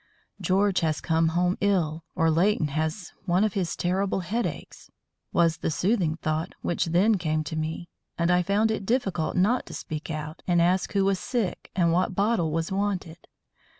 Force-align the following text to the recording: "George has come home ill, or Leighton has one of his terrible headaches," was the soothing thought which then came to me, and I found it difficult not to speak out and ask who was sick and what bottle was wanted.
"George 0.41 0.79
has 0.79 0.99
come 0.99 1.27
home 1.27 1.59
ill, 1.61 2.03
or 2.15 2.31
Leighton 2.31 2.69
has 2.69 3.13
one 3.25 3.43
of 3.43 3.53
his 3.53 3.75
terrible 3.75 4.21
headaches," 4.21 4.89
was 5.31 5.57
the 5.57 5.69
soothing 5.69 6.15
thought 6.23 6.55
which 6.63 6.85
then 6.87 7.19
came 7.19 7.43
to 7.43 7.55
me, 7.55 7.87
and 8.17 8.31
I 8.31 8.41
found 8.41 8.71
it 8.71 8.83
difficult 8.83 9.35
not 9.37 9.67
to 9.67 9.75
speak 9.75 10.09
out 10.09 10.41
and 10.47 10.59
ask 10.59 10.93
who 10.93 11.05
was 11.05 11.19
sick 11.19 11.69
and 11.75 11.93
what 11.93 12.15
bottle 12.15 12.49
was 12.49 12.71
wanted. 12.71 13.27